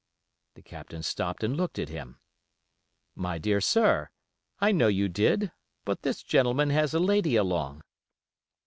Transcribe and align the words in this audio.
The 0.55 0.63
Captain 0.63 1.03
stopped 1.03 1.43
and 1.43 1.55
looked 1.55 1.77
at 1.77 1.89
him. 1.89 2.19
'My 3.13 3.37
dear 3.37 3.61
sir, 3.61 4.09
I 4.59 4.71
know 4.71 4.87
you 4.87 5.07
did; 5.07 5.51
but 5.85 6.01
this 6.01 6.23
gentleman 6.23 6.71
has 6.71 6.95
a 6.95 6.99
lady 6.99 7.35
along. 7.35 7.83